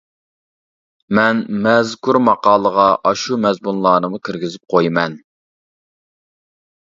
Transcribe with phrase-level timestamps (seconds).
[1.17, 5.15] مەن مەزكۇر ماقالىغا ئاشۇ مەزمۇنلارنىمۇ كىرگۈزۈپ قويىمەن.